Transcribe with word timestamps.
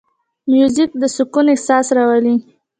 موزیک 0.51 0.91
د 1.01 1.03
سکون 1.15 1.45
احساس 1.53 1.87
راولي. 1.97 2.35